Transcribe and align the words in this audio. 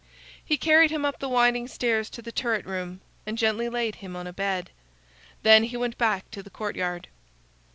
He 0.43 0.57
carried 0.57 0.89
him 0.89 1.05
up 1.05 1.19
the 1.19 1.29
winding 1.29 1.67
stairs 1.67 2.09
to 2.09 2.23
the 2.23 2.31
turret 2.31 2.65
room, 2.65 3.01
and 3.27 3.37
gently 3.37 3.69
laid 3.69 3.97
him 3.97 4.15
on 4.15 4.25
a 4.25 4.33
bed. 4.33 4.71
Then 5.43 5.65
he 5.65 5.77
went 5.77 5.95
back 5.95 6.31
to 6.31 6.41
the 6.41 6.49
courtyard. 6.49 7.07